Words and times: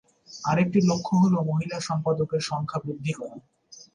আরেকটি 0.43 0.79
লক্ষ্য 0.81 1.13
হল 1.17 1.35
মহিলা 1.49 1.77
সম্পাদকের 1.79 2.41
সংখ্যা 2.41 2.79
বৃদ্ধি 2.83 3.13
করা। 3.13 3.37